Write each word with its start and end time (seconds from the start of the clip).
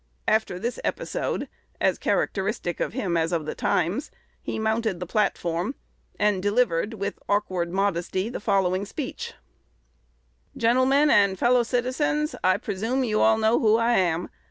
After 0.27 0.57
this 0.57 0.79
episode, 0.83 1.47
as 1.79 1.99
characteristic 1.99 2.79
of 2.79 2.93
him 2.93 3.15
as 3.15 3.31
of 3.31 3.45
the 3.45 3.53
times, 3.53 4.09
he 4.41 4.57
mounted 4.57 4.99
the 4.99 5.05
platform, 5.05 5.75
and 6.17 6.41
delivered, 6.41 6.95
with 6.95 7.19
awkward 7.29 7.71
modesty, 7.71 8.27
the 8.27 8.39
following 8.39 8.83
speech: 8.83 9.35
"Gentlemen 10.57 11.11
and 11.11 11.37
Fellow 11.37 11.61
Citizens, 11.61 12.33
I 12.43 12.57
presume 12.57 13.03
you 13.03 13.21
all 13.21 13.37
know 13.37 13.59
who 13.59 13.77
I 13.77 13.91
am. 13.91 14.29